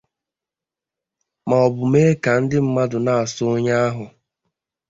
maọbụ 1.49 1.81
mee 1.91 2.11
ka 2.23 2.31
ndị 2.41 2.57
mmadụ 2.65 2.97
na-asọ 3.05 3.43
onye 3.53 3.73
ahụ 3.85 4.03
ahụ 4.05 4.05